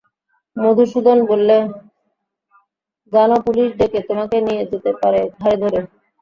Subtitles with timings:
[0.57, 1.57] মধুসূদন বললে,
[3.13, 5.79] জান পুলিস ডেকে তোমাকে নিয়ে যেতে পারি ঘাড়ে ধরে?